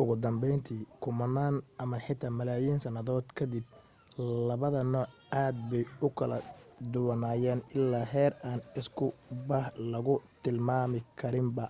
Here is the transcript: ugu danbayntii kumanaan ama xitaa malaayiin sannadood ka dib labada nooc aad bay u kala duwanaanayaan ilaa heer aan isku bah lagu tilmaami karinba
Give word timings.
ugu 0.00 0.14
danbayntii 0.22 0.88
kumanaan 1.02 1.56
ama 1.82 1.96
xitaa 2.06 2.36
malaayiin 2.38 2.82
sannadood 2.84 3.26
ka 3.36 3.44
dib 3.52 3.66
labada 4.48 4.80
nooc 4.92 5.08
aad 5.42 5.56
bay 5.70 5.84
u 6.04 6.08
kala 6.18 6.36
duwanaanayaan 6.92 7.60
ilaa 7.78 8.10
heer 8.14 8.32
aan 8.50 8.60
isku 8.80 9.06
bah 9.48 9.66
lagu 9.92 10.14
tilmaami 10.42 11.00
karinba 11.20 11.64